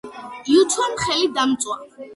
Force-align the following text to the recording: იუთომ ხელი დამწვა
იუთომ 0.53 0.97
ხელი 1.05 1.31
დამწვა 1.39 1.81